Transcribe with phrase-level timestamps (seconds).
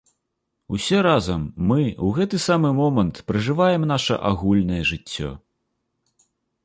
[0.75, 5.31] Усе разам мы ў гэты самы момант пражываем наша агульнае жыццё.